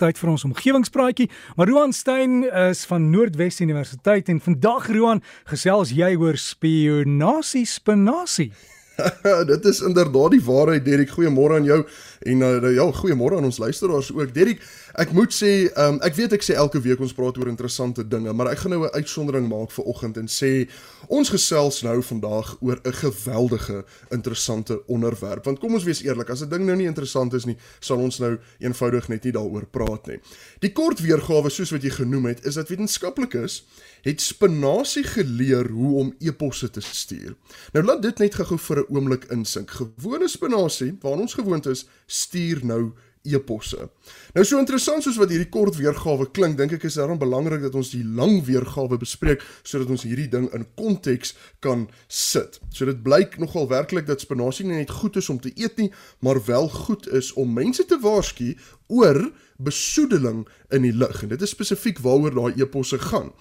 tyd 0.00 0.18
vir 0.18 0.30
ons 0.32 0.42
omgewingspraatjie. 0.48 1.28
Maar 1.54 1.70
Roan 1.70 1.92
Stein 1.94 2.40
is 2.70 2.82
van 2.90 3.10
Noordwes 3.12 3.60
Universiteit 3.62 4.28
en 4.32 4.40
vandag 4.42 4.88
Roan 4.90 5.20
gesels 5.46 5.92
jy 5.94 6.16
oor 6.18 6.34
spionasie 6.40 7.62
spinasie. 7.70 8.48
Dit 9.52 9.68
is 9.70 9.80
inderdaad 9.86 10.34
die 10.34 10.42
waarheid 10.42 10.84
Derek. 10.86 11.14
Goeiemôre 11.14 11.60
aan 11.60 11.68
jou 11.68 11.80
en 12.24 12.40
uh, 12.40 12.74
ja, 12.74 12.84
goeiemôre 12.92 13.36
aan 13.36 13.44
ons 13.44 13.58
luisteraars 13.58 14.12
ook. 14.12 14.32
Derek, 14.34 14.62
ek 15.00 15.12
moet 15.12 15.32
sê, 15.34 15.52
um, 15.80 15.98
ek 16.06 16.16
weet 16.16 16.36
ek 16.36 16.44
sê 16.46 16.56
elke 16.56 16.80
week 16.80 17.00
ons 17.04 17.12
praat 17.16 17.36
oor 17.38 17.50
interessante 17.50 18.04
dinge, 18.08 18.32
maar 18.32 18.50
ek 18.52 18.64
gaan 18.64 18.74
nou 18.74 18.84
'n 18.86 18.96
uitsondering 18.96 19.48
maak 19.48 19.70
vir 19.70 19.84
oggend 19.84 20.16
en 20.16 20.28
sê 20.28 20.68
ons 21.08 21.28
gesels 21.28 21.82
nou 21.82 22.02
vandag 22.02 22.56
oor 22.60 22.80
'n 22.84 22.92
geweldige 22.92 23.84
interessante 24.10 24.80
onderwerp. 24.86 25.44
Want 25.44 25.58
kom 25.58 25.74
ons 25.74 25.84
wees 25.84 26.02
eerlik, 26.02 26.30
as 26.30 26.42
'n 26.42 26.48
ding 26.48 26.64
nou 26.64 26.76
nie 26.76 26.86
interessant 26.86 27.34
is 27.34 27.44
nie, 27.44 27.56
sal 27.80 27.98
ons 27.98 28.18
nou 28.18 28.38
eenvoudig 28.58 29.08
net 29.08 29.24
nie 29.24 29.32
daaroor 29.32 29.66
praat 29.66 30.06
nie. 30.06 30.20
Die 30.60 30.72
kort 30.72 31.00
weergawe 31.00 31.50
soos 31.50 31.70
wat 31.70 31.82
jy 31.82 31.90
genoem 31.90 32.26
het, 32.26 32.44
is 32.46 32.54
dat 32.54 32.68
wetenskaplikes 32.68 33.62
het 34.04 34.20
spinasie 34.20 35.04
geleer 35.04 35.68
hoe 35.70 35.98
om 35.98 36.14
eposse 36.20 36.70
te 36.70 36.80
stuur. 36.80 37.34
Nou 37.72 37.84
laat 37.84 38.02
dit 38.02 38.18
net 38.18 38.34
gou 38.34 38.58
vir 38.58 38.78
'n 38.78 38.94
oomblik 38.94 39.24
insink. 39.30 39.70
Gewone 39.70 40.28
spinasie, 40.28 40.96
waarna 41.00 41.22
ons 41.22 41.34
gewoond 41.34 41.66
is, 41.66 41.86
stuur 42.22 42.62
nou 42.66 42.84
eposse. 43.24 43.86
Nou 44.36 44.44
so 44.44 44.60
interessant 44.60 45.04
soos 45.04 45.16
wat 45.16 45.30
hierdie 45.32 45.48
kort 45.52 45.78
weergawe 45.78 46.26
klink, 46.36 46.58
dink 46.58 46.74
ek 46.76 46.84
is 46.90 46.98
daarom 47.00 47.20
belangrik 47.20 47.62
dat 47.64 47.76
ons 47.78 47.94
die 47.94 48.04
lang 48.04 48.42
weergawe 48.44 48.98
bespreek 49.00 49.42
sodat 49.62 49.92
ons 49.94 50.04
hierdie 50.04 50.28
ding 50.32 50.50
in 50.56 50.66
konteks 50.76 51.32
kan 51.64 51.86
sit. 52.08 52.60
So 52.68 52.84
dit 52.90 53.00
blyk 53.04 53.38
nogal 53.40 53.70
werklik 53.72 54.08
dat 54.10 54.24
spinasie 54.24 54.68
nie 54.68 54.82
net 54.82 54.92
goed 54.92 55.16
is 55.20 55.30
om 55.32 55.40
te 55.40 55.54
eet 55.56 55.80
nie, 55.80 55.90
maar 56.20 56.42
wel 56.44 56.68
goed 56.68 57.08
is 57.08 57.32
om 57.40 57.56
mense 57.56 57.86
te 57.88 57.98
waarsku 58.00 58.52
oor 58.92 59.24
besoedeling 59.56 60.48
in 60.68 60.82
die 60.82 60.94
lug. 60.94 61.22
En 61.22 61.28
dit 61.28 61.42
is 61.42 61.54
spesifiek 61.54 61.98
waaroor 61.98 62.34
daai 62.34 62.62
eposse 62.62 62.98
gaan. 62.98 63.32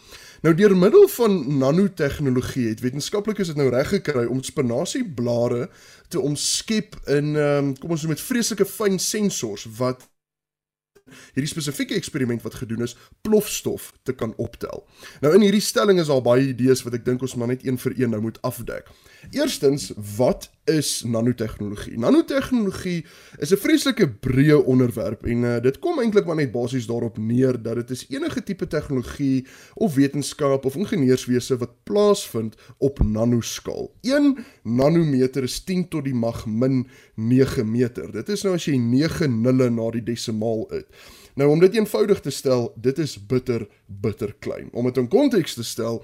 Nou 0.43 0.55
deur 0.55 0.75
middel 0.77 1.07
van 1.07 1.57
nanotegnologie 1.57 2.67
het 2.67 2.81
wetenskaplikes 2.83 3.47
dit 3.47 3.55
nou 3.55 3.69
reg 3.69 3.93
gekry 3.95 4.25
om 4.25 4.43
spinasieblare 4.43 5.69
te 6.07 6.19
omskep 6.19 6.97
in 7.07 7.35
um, 7.39 7.69
kom 7.79 7.95
ons 7.95 8.03
noem 8.03 8.15
dit 8.15 8.25
vreeslike 8.25 8.67
fyn 8.67 8.99
sensors 8.99 9.63
wat 9.77 10.03
hierdie 11.33 11.51
spesifieke 11.51 11.95
eksperiment 11.95 12.43
wat 12.43 12.59
gedoen 12.59 12.83
is 12.83 12.95
plofstof 13.21 13.91
te 14.03 14.15
kan 14.15 14.33
optel. 14.35 14.83
Nou 15.23 15.33
in 15.35 15.47
hierdie 15.47 15.63
stelling 15.63 15.99
is 15.99 16.11
daar 16.11 16.23
baie 16.23 16.49
idees 16.51 16.83
wat 16.83 16.99
ek 16.99 17.07
dink 17.07 17.23
ons 17.23 17.35
maar 17.39 17.51
net 17.51 17.63
een 17.63 17.79
vir 17.79 17.95
een 17.99 18.11
nou 18.15 18.21
moet 18.23 18.39
afdek. 18.43 18.91
Eerstens, 19.31 19.91
wat 20.17 20.51
is 20.63 21.03
nanotegnologie? 21.05 21.97
Nanotegnologie 21.99 23.05
is 23.37 23.51
'n 23.51 23.57
vreeslike 23.57 24.09
breë 24.09 24.63
onderwerp 24.65 25.25
en 25.25 25.43
uh, 25.43 25.59
dit 25.61 25.79
kom 25.79 25.99
eintlik 25.99 26.25
maar 26.25 26.35
net 26.35 26.51
basies 26.51 26.87
daarop 26.87 27.17
neer 27.17 27.61
dat 27.61 27.75
dit 27.75 27.89
is 27.89 28.05
enige 28.09 28.43
tipe 28.43 28.67
tegnologie 28.67 29.47
of 29.73 29.95
wetenskap 29.95 30.65
of 30.65 30.75
ingenieurswese 30.75 31.57
wat 31.57 31.83
plaasvind 31.83 32.55
op 32.77 33.03
nanoskaal. 33.03 33.91
1 34.01 34.37
nanometer 34.63 35.43
is 35.43 35.63
10 35.63 35.87
tot 35.87 36.03
die 36.03 36.15
mag 36.15 36.45
min 36.45 36.87
9 37.15 37.71
meter. 37.71 38.11
Dit 38.11 38.29
is 38.29 38.43
nou 38.43 38.55
as 38.55 38.65
jy 38.65 38.77
9 38.77 39.41
nulle 39.41 39.69
na 39.69 39.91
die 39.91 40.03
desimaal 40.03 40.71
uit. 40.71 40.87
Nou 41.35 41.49
om 41.49 41.59
dit 41.59 41.75
eenvoudig 41.75 42.19
te 42.21 42.29
stel, 42.29 42.73
dit 42.75 42.97
is 42.97 43.17
bitter 43.27 43.67
bitter 43.85 44.35
klein. 44.39 44.69
Om 44.71 44.85
dit 44.89 44.97
in 44.97 45.07
konteks 45.07 45.53
te 45.53 45.63
stel, 45.63 46.03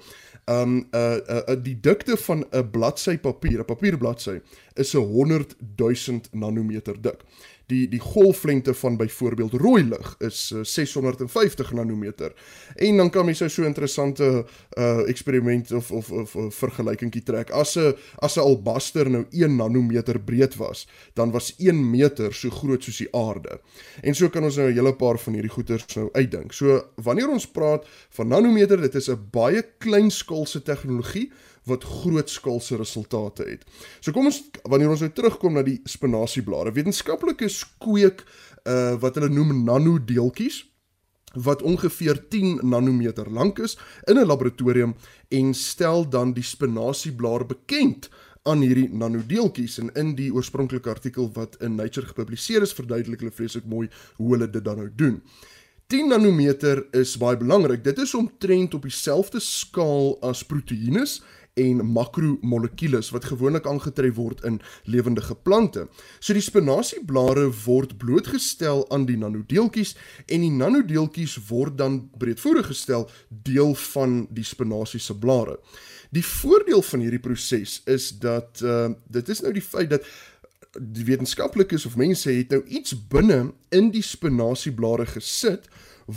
um 0.50 0.80
uh, 0.90 1.00
uh, 1.00 1.36
uh 1.36 1.56
die 1.62 1.76
dikte 1.80 2.16
van 2.16 2.44
'n 2.50 2.70
bladsy 2.70 3.18
papier, 3.18 3.60
'n 3.60 3.64
papierbladsy 3.64 4.40
is 4.74 4.94
'n 4.94 4.98
100 4.98 5.56
000 5.76 6.20
nanometer 6.32 7.02
dik 7.02 7.22
die 7.70 7.86
die 7.90 8.00
golflengte 8.02 8.74
van 8.74 8.96
byvoorbeeld 9.00 9.54
rooi 9.62 9.84
lig 9.88 10.14
is 10.26 10.50
uh, 10.54 10.64
650 10.66 11.72
nanometer. 11.72 12.32
En 12.74 12.96
dan 12.96 13.10
kan 13.10 13.24
nou 13.24 13.34
so 13.34 13.62
'n 13.62 13.66
interessante 13.66 14.44
uh 14.78 15.08
eksperiment 15.08 15.72
of 15.72 15.90
of 15.90 16.10
of, 16.10 16.36
of 16.36 16.54
vergelykingkie 16.54 17.22
trek. 17.22 17.50
As 17.50 17.76
'n 17.76 17.94
as 18.18 18.36
'n 18.36 18.40
albaster 18.40 19.10
nou 19.10 19.24
1 19.30 19.56
nanometer 19.56 20.20
breed 20.20 20.56
was, 20.56 20.88
dan 21.14 21.30
was 21.30 21.54
1 21.58 21.90
meter 21.90 22.34
so 22.34 22.50
groot 22.50 22.84
soos 22.84 22.96
die 22.96 23.14
aarde. 23.14 23.60
En 24.02 24.14
so 24.14 24.28
kan 24.28 24.44
ons 24.44 24.56
nou 24.56 24.68
'n 24.68 24.74
hele 24.74 24.94
paar 24.94 25.18
van 25.18 25.32
hierdie 25.32 25.50
goeters 25.50 25.94
nou 25.94 26.08
uitdink. 26.12 26.52
So 26.52 26.84
wanneer 26.94 27.28
ons 27.28 27.50
praat 27.50 27.86
van 28.10 28.28
nanometer, 28.28 28.80
dit 28.80 28.94
is 28.94 29.08
'n 29.08 29.28
baie 29.30 29.62
kleinskaalse 29.78 30.62
tegnologie 30.62 31.30
wat 31.70 31.86
grootskaalse 31.86 32.76
resultate 32.80 33.46
het. 33.48 33.64
So 34.00 34.12
kom 34.12 34.28
ons 34.30 34.42
wanneer 34.62 34.92
ons 34.92 35.04
nou 35.04 35.12
terugkom 35.14 35.56
na 35.56 35.64
die 35.66 35.80
spinasieblare. 35.88 36.74
Wetenskaplikes 36.76 37.62
kweek 37.82 38.24
uh 38.68 38.98
wat 39.00 39.16
hulle 39.16 39.30
noem 39.32 39.62
nanodeeltjies 39.64 40.64
wat 41.34 41.62
ongeveer 41.62 42.18
10 42.28 42.58
nanometer 42.66 43.30
lank 43.30 43.58
is 43.58 43.78
in 44.06 44.18
'n 44.18 44.26
laboratorium 44.26 44.94
en 45.28 45.54
stel 45.54 46.08
dan 46.08 46.32
die 46.32 46.42
spinasieblaar 46.42 47.46
bekend 47.46 48.10
aan 48.42 48.60
hierdie 48.64 48.88
nanodeeltjies 48.92 49.78
en 49.78 49.92
in 49.94 50.14
die 50.14 50.32
oorspronklike 50.32 50.88
artikel 50.90 51.30
wat 51.32 51.56
in 51.60 51.74
Nature 51.74 52.06
gepubliseer 52.06 52.62
is 52.62 52.72
verduidelik 52.72 53.20
hulle 53.20 53.34
vreeslik 53.36 53.64
mooi 53.64 53.88
hoe 54.16 54.32
hulle 54.32 54.50
dit 54.50 54.64
dan 54.64 54.76
nou 54.76 54.88
doen. 54.96 55.22
10 55.90 56.08
nanometer 56.08 56.84
is 56.94 57.16
baie 57.18 57.36
belangrik. 57.36 57.84
Dit 57.84 57.98
is 57.98 58.14
omtrent 58.14 58.74
op 58.74 58.82
dieselfde 58.86 59.40
skaal 59.40 60.16
as 60.22 60.44
proteïnes 60.46 61.22
en 61.54 61.82
makromolekules 61.92 63.10
wat 63.14 63.28
gewoonlik 63.30 63.66
aangetref 63.66 64.14
word 64.14 64.44
in 64.44 64.60
lewendige 64.84 65.34
plante. 65.34 65.86
So 66.18 66.36
die 66.36 66.44
spinasieblare 66.44 67.48
word 67.64 67.96
blootgestel 67.98 68.84
aan 68.90 69.06
die 69.08 69.18
nanodeeltjies 69.20 69.96
en 70.26 70.44
die 70.46 70.54
nanodeeltjies 70.54 71.38
word 71.50 71.78
dan 71.78 72.02
breedvoerig 72.18 72.70
gestel 72.70 73.08
deel 73.28 73.74
van 73.92 74.26
die 74.30 74.46
spinasie 74.46 75.00
se 75.00 75.16
blare. 75.18 75.58
Die 76.10 76.24
voordeel 76.26 76.82
van 76.82 77.04
hierdie 77.04 77.22
proses 77.22 77.80
is 77.86 78.10
dat 78.18 78.62
uh, 78.64 78.90
dit 79.06 79.28
is 79.28 79.42
nou 79.44 79.52
die 79.54 79.62
feit 79.64 79.92
dat 79.92 80.06
die 80.78 81.04
wetenskaplikes 81.06 81.86
of 81.86 81.96
mense 81.98 82.30
het 82.30 82.52
nou 82.54 82.62
iets 82.66 82.94
binne 83.10 83.52
in 83.74 83.90
die 83.94 84.04
spinasieblare 84.06 85.06
gesit 85.10 85.66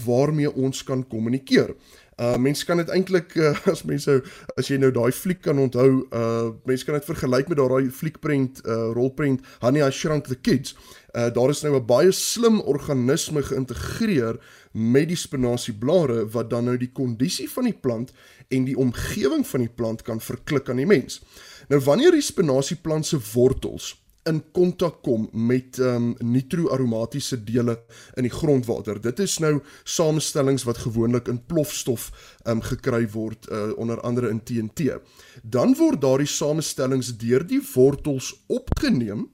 waarmee 0.05 0.49
ons 0.49 0.83
kan 0.83 1.03
kommunikeer. 1.07 1.73
Uh 2.17 2.35
mense 2.37 2.65
kan 2.65 2.77
dit 2.77 2.89
eintlik 2.93 3.35
uh, 3.35 3.55
as 3.73 3.83
mense 3.83 4.19
as 4.57 4.67
jy 4.69 4.77
nou 4.77 4.91
daai 4.93 5.11
fliek 5.11 5.41
kan 5.41 5.59
onthou, 5.59 6.03
uh 6.13 6.51
mense 6.69 6.85
kan 6.85 6.97
dit 6.99 7.07
vergelyk 7.07 7.49
met 7.49 7.57
daai 7.57 7.89
fliekprent 7.89 8.61
uh 8.65 8.91
rolprent 8.93 9.41
Honey 9.61 9.81
I 9.81 9.89
Shrunk 9.91 10.29
the 10.29 10.37
Kids. 10.37 10.75
Uh 11.13 11.29
daar 11.33 11.49
is 11.49 11.63
nou 11.63 11.73
'n 11.79 11.85
baie 11.85 12.11
slim 12.11 12.61
organisme 12.61 13.41
geïntegreer 13.41 14.37
met 14.73 15.07
die 15.07 15.17
spinasieblare 15.17 16.29
wat 16.29 16.49
dan 16.49 16.65
nou 16.65 16.77
die 16.77 16.91
kondisie 16.91 17.49
van 17.49 17.63
die 17.63 17.79
plant 17.81 18.13
en 18.49 18.65
die 18.65 18.77
omgewing 18.77 19.47
van 19.47 19.59
die 19.59 19.73
plant 19.75 20.01
kan 20.01 20.21
verklik 20.21 20.69
aan 20.69 20.81
die 20.81 20.89
mens. 20.89 21.21
Nou 21.69 21.81
wanneer 21.81 22.11
die 22.11 22.21
spinasieplant 22.21 23.05
se 23.05 23.17
wortels 23.33 24.02
in 24.29 24.39
kontak 24.51 25.01
kom 25.03 25.27
met 25.31 25.77
um 25.83 26.13
nitroaromatiese 26.19 27.37
dele 27.43 27.77
in 28.15 28.27
die 28.27 28.31
grondwater. 28.31 29.01
Dit 29.01 29.19
is 29.19 29.37
nou 29.43 29.57
samestellings 29.83 30.63
wat 30.67 30.83
gewoonlik 30.85 31.27
in 31.27 31.41
plofstof 31.45 32.09
um 32.47 32.61
gekry 32.63 33.03
word 33.11 33.49
uh, 33.51 33.71
onder 33.77 34.01
andere 34.01 34.29
in 34.29 34.43
TNT. 34.43 34.97
Dan 35.43 35.75
word 35.79 36.01
daardie 36.01 36.29
samestellings 36.29 37.13
deur 37.17 37.43
die 37.47 37.61
wortels 37.73 38.33
opgeneem 38.47 39.27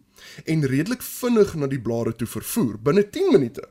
en 0.46 0.66
redelik 0.66 1.02
vinnig 1.06 1.56
na 1.56 1.68
die 1.68 1.82
blare 1.82 2.16
toe 2.16 2.28
vervoer 2.28 2.80
binne 2.84 3.06
10 3.10 3.32
minute 3.32 3.64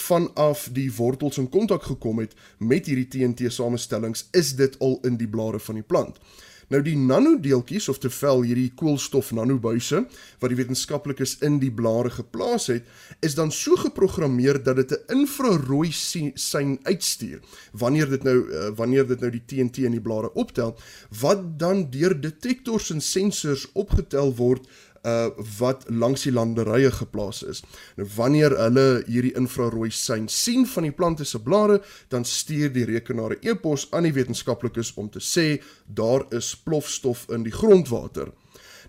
vanaf 0.00 0.68
die 0.72 0.88
wortels 0.96 1.38
in 1.38 1.48
kontak 1.48 1.82
gekom 1.82 2.22
het 2.22 2.36
met 2.58 2.86
hierdie 2.88 3.08
TNT 3.10 3.52
samestellings 3.52 4.28
is 4.32 4.54
dit 4.56 4.78
al 4.80 4.98
in 5.04 5.18
die 5.20 5.28
blare 5.28 5.60
van 5.60 5.80
die 5.80 5.86
plant. 5.86 6.20
Nou 6.70 6.78
die 6.86 6.94
nanodeeltjies 6.94 7.88
of 7.90 7.98
te 7.98 8.10
vel 8.14 8.44
hierdie 8.46 8.70
koolstof 8.78 9.32
nanobuise 9.34 10.04
wat 10.38 10.52
die 10.52 10.58
wetenskaplikes 10.60 11.36
in 11.46 11.58
die 11.58 11.72
blare 11.74 12.12
geplaas 12.14 12.68
het, 12.70 12.86
is 13.26 13.34
dan 13.34 13.50
so 13.50 13.74
geprogrammeer 13.80 14.60
dat 14.62 14.76
dit 14.76 14.92
'n 14.92 15.18
infrarooi 15.18 15.90
sein 16.34 16.78
uitstuur. 16.82 17.40
Wanneer 17.72 18.10
dit 18.10 18.22
nou 18.22 18.38
uh, 18.38 18.70
wanneer 18.76 19.06
dit 19.06 19.20
nou 19.20 19.30
die 19.30 19.42
TNT 19.46 19.78
in 19.78 19.98
die 19.98 20.00
blare 20.00 20.32
optel 20.34 20.78
wat 21.20 21.58
dan 21.58 21.90
deur 21.90 22.20
detektors 22.20 22.90
en 22.90 23.00
sensors 23.00 23.66
opgetel 23.72 24.34
word 24.34 24.66
uh 25.02 25.28
wat 25.58 25.84
langs 25.88 26.22
die 26.22 26.32
landerye 26.32 26.90
geplaas 26.92 27.42
is. 27.42 27.62
Nou 27.96 28.08
wanneer 28.16 28.56
hulle 28.58 29.02
hierdie 29.06 29.34
infrarooi 29.38 29.90
sein 29.90 30.28
sien 30.28 30.66
van 30.66 30.82
die 30.82 30.92
plante 30.92 31.24
se 31.24 31.40
blare, 31.40 31.80
dan 32.08 32.24
stuur 32.24 32.72
die 32.72 32.84
rekenaar 32.84 33.36
'n 33.36 33.48
e-pos 33.48 33.88
aan 33.90 34.02
die 34.02 34.12
wetenskaplikes 34.12 34.94
om 34.94 35.10
te 35.10 35.20
sê 35.20 35.62
daar 35.86 36.26
is 36.30 36.56
plofstof 36.56 37.26
in 37.28 37.42
die 37.42 37.52
grondwater. 37.52 38.32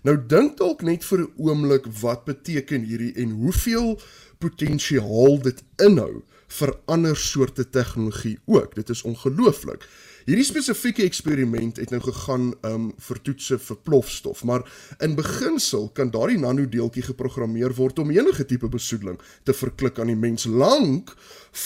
Nou 0.02 0.16
dink 0.26 0.56
dalk 0.58 0.82
net 0.82 1.04
vir 1.04 1.18
'n 1.20 1.32
oomblik 1.36 1.86
wat 2.00 2.24
beteken 2.24 2.82
hierdie 2.82 3.14
en 3.14 3.30
hoeveel 3.30 4.00
potensiaal 4.38 5.38
dit 5.42 5.62
inhou 5.78 6.22
vir 6.48 6.74
ander 6.86 7.16
soorte 7.16 7.70
tegnologie 7.70 8.38
ook. 8.44 8.74
Dit 8.74 8.88
is 8.88 9.02
ongelooflik. 9.02 9.88
Hierdie 10.22 10.46
spesifieke 10.46 11.02
eksperiment 11.02 11.80
het 11.82 11.90
nou 11.90 11.98
gegaan 12.04 12.52
um 12.68 12.90
vir 13.08 13.20
toetse 13.26 13.58
vir 13.58 13.78
plofstof, 13.82 14.44
maar 14.46 14.62
in 15.02 15.16
beginsel 15.18 15.88
kan 15.96 16.12
daardie 16.14 16.38
nanodeeltjie 16.38 17.02
geprogrammeer 17.08 17.74
word 17.74 17.98
om 17.98 18.12
enige 18.14 18.46
tipe 18.46 18.68
besoedeling 18.70 19.18
te 19.42 19.54
verklik 19.56 19.98
aan 19.98 20.12
die 20.12 20.18
mens 20.18 20.46
lank 20.46 21.14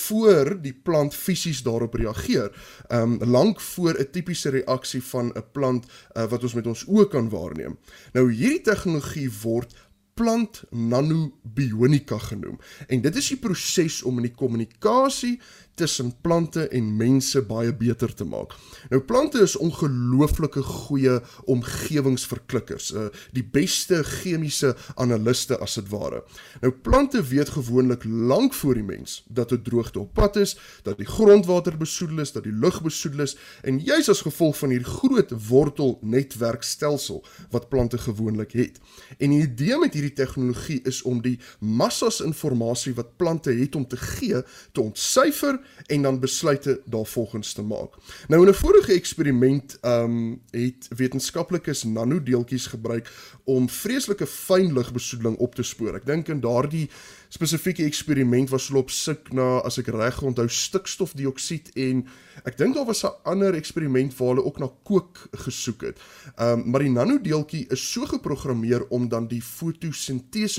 voor 0.08 0.54
die 0.62 0.72
plant 0.72 1.14
fisies 1.14 1.62
daarop 1.66 1.94
reageer. 2.00 2.48
Um 2.90 3.18
lank 3.24 3.60
voor 3.60 3.98
'n 3.98 4.10
tipiese 4.10 4.50
reaksie 4.50 5.02
van 5.02 5.32
'n 5.34 5.44
plant 5.52 5.84
uh, 5.86 6.24
wat 6.24 6.42
ons 6.42 6.54
met 6.54 6.66
ons 6.66 6.84
oë 6.86 7.08
kan 7.08 7.28
waarneem. 7.28 7.78
Nou 8.12 8.32
hierdie 8.32 8.62
tegnologie 8.62 9.30
word 9.42 9.74
plant 10.16 10.62
nanobionika 10.70 12.18
genoem. 12.18 12.56
En 12.88 13.04
dit 13.04 13.16
is 13.16 13.28
die 13.34 13.38
proses 13.38 14.00
om 14.02 14.16
in 14.16 14.30
die 14.30 14.34
kommunikasie 14.34 15.36
tussen 15.76 16.14
plante 16.24 16.68
en 16.72 16.88
mense 16.96 17.42
baie 17.44 17.72
beter 17.76 18.12
te 18.16 18.24
maak. 18.24 18.54
Nou 18.88 19.00
plante 19.04 19.42
is 19.44 19.56
ongelooflike 19.60 20.62
goeie 20.64 21.18
omgewingsverklikkers, 21.52 22.88
uh, 22.96 23.08
die 23.36 23.44
beste 23.44 24.00
chemiese 24.08 24.72
analiste 24.96 25.58
as 25.60 25.76
dit 25.76 25.90
ware. 25.92 26.22
Nou 26.62 26.72
plante 26.72 27.20
weet 27.28 27.52
gewoonlik 27.58 28.06
lank 28.08 28.56
voor 28.56 28.80
die 28.80 28.86
mens 28.86 29.22
dat 29.28 29.52
'n 29.52 29.62
droogte 29.62 30.00
op 30.00 30.14
pad 30.14 30.36
is, 30.36 30.56
dat 30.82 30.96
die 30.96 31.06
grondwater 31.06 31.76
besoedel 31.76 32.24
is, 32.24 32.32
dat 32.32 32.44
die 32.44 32.56
lug 32.56 32.82
besoedel 32.82 33.20
is 33.20 33.36
en 33.62 33.80
juis 33.80 34.08
as 34.08 34.20
gevolg 34.24 34.56
van 34.58 34.70
hierdie 34.70 34.92
groot 34.92 35.30
wortelnetwerkstelsel 35.48 37.24
wat 37.50 37.68
plante 37.68 37.98
gewoonlik 37.98 38.52
het. 38.52 38.80
En 39.18 39.30
die 39.30 39.42
idee 39.42 39.78
met 39.78 39.92
hierdie 39.92 40.05
tegnologie 40.12 40.80
is 40.82 41.02
om 41.02 41.22
die 41.22 41.38
massas 41.58 42.20
inligting 42.20 42.94
wat 42.96 43.16
plante 43.16 43.50
het 43.50 43.74
om 43.74 43.86
te 43.86 43.96
gee 43.96 44.42
te 44.72 44.80
ontsyfer 44.80 45.60
en 45.86 46.02
dan 46.02 46.20
besluite 46.20 46.80
daarvolgens 46.84 47.52
te 47.52 47.62
maak. 47.62 47.94
Nou 48.28 48.42
in 48.42 48.48
'n 48.48 48.54
vorige 48.54 48.92
eksperiment 48.92 49.78
ehm 49.80 50.04
um, 50.04 50.40
het 50.50 50.88
wetenskaplikes 50.96 51.82
nanodeeltjies 51.82 52.66
gebruik 52.66 53.10
om 53.44 53.68
vreeslike 53.68 54.26
fyn 54.26 54.72
ligbesoedeling 54.72 55.36
op 55.36 55.54
te 55.54 55.62
spoor. 55.62 55.94
Ek 55.94 56.06
dink 56.06 56.28
in 56.28 56.40
daardie 56.40 56.90
spesifieke 57.28 57.84
eksperiment 57.84 58.50
was 58.50 58.68
hulle 58.68 58.80
op 58.80 58.90
soek 58.90 59.32
na 59.32 59.60
as 59.66 59.78
ek 59.78 59.88
reg 59.94 60.22
onthou 60.22 60.48
stikstofdioksied 60.48 61.70
en 61.74 62.06
ek 62.44 62.56
dink 62.56 62.74
daar 62.74 62.86
was 62.86 63.04
'n 63.04 63.14
ander 63.22 63.54
eksperiment 63.54 64.16
waar 64.16 64.28
hulle 64.28 64.44
ook 64.44 64.58
na 64.58 64.70
kook 64.82 65.28
gesoek 65.32 65.80
het. 65.80 65.98
Ehm 66.36 66.60
um, 66.60 66.70
maar 66.70 66.80
die 66.80 66.90
nanodeeltjie 66.90 67.66
is 67.68 67.92
so 67.92 68.06
geprogrammeer 68.06 68.88
om 68.88 69.08
dan 69.08 69.28
die 69.28 69.42
fotosintese 69.42 69.95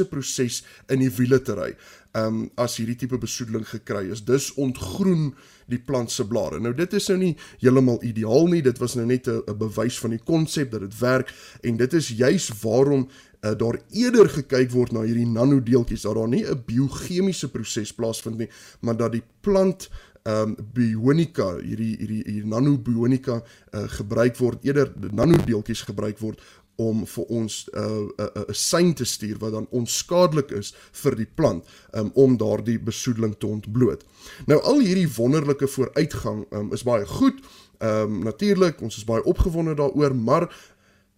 proses 0.09 0.63
in 0.89 0.99
die 0.99 1.09
wiele 1.09 1.41
te 1.41 1.53
ry 1.53 1.75
ehm 2.17 2.41
um, 2.41 2.49
as 2.55 2.77
hierdie 2.79 2.95
tipe 2.97 3.17
besoedeling 3.21 3.65
gekry 3.67 4.07
is. 4.11 4.23
Dus 4.25 4.49
ontgroen 4.57 5.33
die 5.69 5.79
plant 5.79 6.11
se 6.11 6.25
blare. 6.27 6.59
Nou 6.59 6.73
dit 6.75 6.93
is 6.97 7.09
nou 7.11 7.17
nie 7.21 7.33
heeltemal 7.61 7.99
ideaal 8.03 8.47
nie. 8.51 8.61
Dit 8.65 8.79
was 8.81 8.95
nou 8.95 9.05
net 9.05 9.27
'n 9.27 9.57
bewys 9.57 9.99
van 9.99 10.15
die 10.15 10.23
konsep 10.23 10.71
dat 10.71 10.81
dit 10.81 10.99
werk 10.99 11.33
en 11.61 11.77
dit 11.77 11.93
is 11.93 12.09
juis 12.09 12.49
waarom 12.61 13.07
uh, 13.41 13.51
daar 13.57 13.81
eerder 13.91 14.29
gekyk 14.29 14.71
word 14.71 14.91
na 14.91 15.01
hierdie 15.01 15.27
nanodeeltjies 15.27 16.01
dat 16.01 16.15
daar 16.15 16.27
nie 16.27 16.45
'n 16.45 16.63
biochemiese 16.65 17.51
proses 17.51 17.93
plaasvind 17.93 18.37
nie, 18.37 18.49
maar 18.81 18.97
dat 18.97 19.11
die 19.11 19.23
plant 19.41 19.89
ehm 20.23 20.49
um, 20.49 20.55
bionika 20.73 21.55
hierdie 21.55 21.95
hierdie 21.97 22.23
hier 22.25 22.47
nanobionika 22.47 23.43
uh, 23.71 23.83
gebruik 23.87 24.37
word 24.37 24.63
eerder 24.63 24.91
nanodeeltjies 25.11 25.81
gebruik 25.81 26.19
word 26.19 26.41
om 26.77 27.05
vir 27.05 27.23
ons 27.23 27.69
'n 27.73 27.79
uh, 27.79 27.85
'n 27.85 28.29
uh, 28.37 28.43
'n 28.47 28.53
sein 28.53 28.93
te 28.93 29.05
stuur 29.05 29.37
wat 29.37 29.51
dan 29.51 29.67
onskadelik 29.69 30.51
is 30.51 30.73
vir 30.91 31.15
die 31.15 31.29
plant 31.35 31.65
um, 31.91 32.11
om 32.13 32.37
daardie 32.37 32.79
besoedeling 32.79 33.35
te 33.37 33.47
ontbloot. 33.47 34.03
Nou 34.45 34.61
al 34.61 34.79
hierdie 34.79 35.09
wonderlike 35.15 35.67
vooruitgang 35.67 36.45
um, 36.51 36.73
is 36.73 36.83
baie 36.83 37.05
goed. 37.05 37.41
Ehm 37.77 38.01
um, 38.01 38.23
natuurlik, 38.23 38.81
ons 38.81 38.97
is 38.97 39.05
baie 39.05 39.23
opgewonde 39.23 39.75
daaroor, 39.75 40.15
maar 40.15 40.49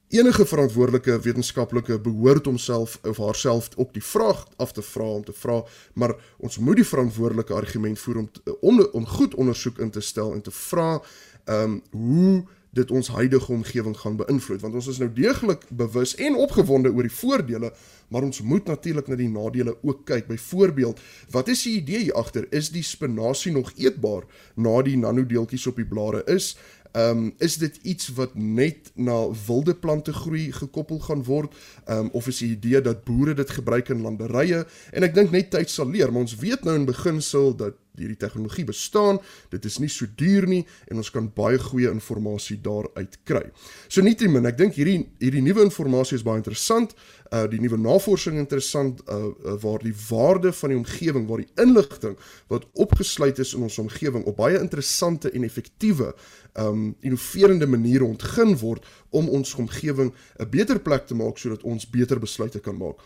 enige 0.09 0.45
verantwoordelike 0.45 1.19
wetenskaplike 1.19 1.99
behoort 1.99 2.45
homself 2.45 2.99
of 3.03 3.17
haarself 3.17 3.69
ook 3.75 3.93
die 3.93 4.03
vraag 4.03 4.47
af 4.57 4.71
te 4.71 4.81
vra 4.81 5.03
om 5.03 5.23
te 5.23 5.33
vra, 5.33 5.63
maar 5.93 6.15
ons 6.37 6.57
moet 6.57 6.75
die 6.75 6.85
verantwoordelike 6.85 7.53
argument 7.53 7.99
voer 7.99 8.17
om 8.17 8.29
om, 8.59 8.87
om 8.91 9.05
goed 9.05 9.35
ondersoek 9.35 9.77
in 9.77 9.89
te 9.89 10.01
stel 10.01 10.33
en 10.33 10.41
te 10.41 10.51
vra 10.51 11.01
ehm 11.45 11.63
um, 11.63 11.81
hoe 11.91 12.45
dit 12.77 12.91
ons 12.91 13.07
huidige 13.07 13.51
omgewing 13.51 13.97
gaan 13.97 14.17
beïnvloed. 14.19 14.61
Want 14.61 14.73
ons 14.73 14.87
is 14.87 14.99
nou 15.01 15.09
deeglik 15.13 15.65
bewus 15.69 16.15
en 16.15 16.35
opgewonde 16.35 16.93
oor 16.93 17.07
die 17.07 17.17
voordele 17.21 17.73
maar 18.09 18.25
ons 18.25 18.41
moet 18.41 18.65
natuurlik 18.65 19.07
na 19.07 19.15
die 19.15 19.29
nadele 19.29 19.75
ook 19.81 20.03
kyk. 20.09 20.27
Byvoorbeeld 20.27 20.99
wat 21.29 21.47
is 21.53 21.63
die 21.63 21.77
idee 21.77 22.03
hier 22.07 22.17
agter? 22.17 22.47
Is 22.49 22.71
die 22.73 22.83
spinasie 22.83 23.53
nog 23.53 23.71
eetbaar 23.77 24.25
na 24.55 24.81
die 24.85 24.97
nanodeeltjies 24.97 25.67
op 25.69 25.79
die 25.81 25.87
blare 25.87 26.23
is? 26.25 26.55
Ehm 26.91 27.17
um, 27.17 27.33
is 27.37 27.59
dit 27.61 27.75
iets 27.85 28.09
wat 28.17 28.33
net 28.33 28.89
na 28.95 29.29
wilde 29.45 29.75
plante 29.75 30.13
groei 30.13 30.51
gekoppel 30.51 30.99
gaan 30.99 31.23
word? 31.23 31.53
Ehm 31.85 32.09
um, 32.09 32.09
of 32.17 32.27
is 32.27 32.41
die 32.41 32.55
idee 32.55 32.81
dat 32.81 33.03
boere 33.03 33.33
dit 33.33 33.49
gebruik 33.49 33.89
in 33.89 34.01
landerye? 34.01 34.65
En 34.91 35.05
ek 35.05 35.13
dink 35.13 35.31
net 35.31 35.51
tyd 35.53 35.69
sal 35.69 35.89
leer 35.89 36.11
maar 36.11 36.25
ons 36.25 36.35
weet 36.41 36.65
nou 36.65 36.75
in 36.75 36.89
beginsel 36.89 37.53
dat 37.55 37.77
hierdie 37.99 38.19
tegnologie 38.19 38.65
bestaan. 38.65 39.19
Dit 39.53 39.65
is 39.65 39.79
nie 39.79 39.89
so 39.91 40.07
duur 40.19 40.47
nie 40.47 40.65
en 40.87 41.01
ons 41.01 41.11
kan 41.13 41.29
baie 41.35 41.59
goeie 41.59 41.91
inligting 41.91 42.59
daaruit 42.63 43.19
kry. 43.29 43.45
So 43.87 44.01
nietemin, 44.05 44.47
ek 44.49 44.57
dink 44.57 44.77
hierdie 44.79 45.03
hierdie 45.19 45.43
nuwe 45.45 45.65
inligting 45.67 46.19
is 46.19 46.25
baie 46.25 46.41
interessant. 46.41 46.95
Uh 47.29 47.45
die 47.49 47.61
nuwe 47.61 47.77
navorsing 47.77 48.39
interessant 48.41 49.03
uh, 49.07 49.29
uh 49.29 49.57
waar 49.61 49.83
die 49.83 49.95
waarde 50.09 50.53
van 50.53 50.73
die 50.73 50.79
omgewing, 50.79 51.27
waar 51.29 51.43
die 51.43 51.61
inligting 51.61 52.17
wat 52.49 52.65
opgesluit 52.73 53.39
is 53.39 53.53
in 53.53 53.67
ons 53.67 53.77
omgewing 53.81 54.25
op 54.25 54.39
baie 54.39 54.59
interessante 54.59 55.31
en 55.31 55.45
effektiewe 55.45 56.13
um 56.59 56.95
innoverende 57.05 57.67
maniere 57.67 58.03
ontgin 58.03 58.55
word 58.57 58.85
om 59.09 59.29
ons 59.29 59.53
omgewing 59.55 60.13
'n 60.39 60.49
beter 60.49 60.79
plek 60.79 61.07
te 61.07 61.15
maak 61.15 61.37
sodat 61.37 61.63
ons 61.63 61.89
beter 61.89 62.19
besluite 62.19 62.59
kan 62.59 62.77
maak. 62.77 62.97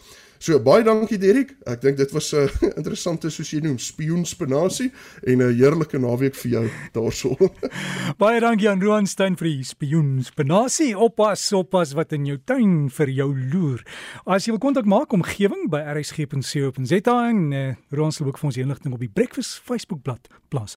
So 0.44 0.58
baie 0.60 0.84
dankie 0.84 1.16
Derek. 1.16 1.54
Ek 1.72 1.80
dink 1.80 1.96
dit 1.96 2.12
was 2.12 2.34
'n 2.36 2.50
uh, 2.52 2.72
interessante 2.80 3.30
soos 3.32 3.48
jy 3.54 3.62
noem 3.64 3.78
spioenspinasie 3.80 4.90
en 5.24 5.40
'n 5.40 5.56
heerlike 5.56 5.96
naweek 5.98 6.36
vir 6.36 6.52
jou 6.52 6.66
daarso. 6.92 7.38
baie 8.24 8.42
dankie 8.44 8.68
aan 8.68 8.84
Roan 8.84 9.08
Stein 9.08 9.38
vir 9.40 9.48
die 9.48 9.64
spioenspinasie. 9.64 10.98
Oppas, 11.00 11.48
oppas 11.56 11.96
wat 11.96 12.12
in 12.12 12.26
jou 12.26 12.38
tuin 12.44 12.90
vir 12.90 13.08
jou 13.08 13.32
loer. 13.32 13.88
As 14.28 14.44
jy 14.44 14.52
wil 14.52 14.60
kontak 14.60 14.86
maak 14.86 15.14
omgewing 15.14 15.70
by 15.72 15.80
rsg.co.za 15.80 17.18
en 17.30 17.54
uh, 17.54 17.76
Roan 17.96 18.12
sal 18.12 18.28
ook 18.28 18.38
vir 18.38 18.52
ons 18.52 18.58
inligting 18.58 18.94
op 18.94 19.00
die 19.00 19.14
Breakfast 19.16 19.64
Facebook 19.64 20.04
bladsy 20.04 20.28
plaas. 20.54 20.72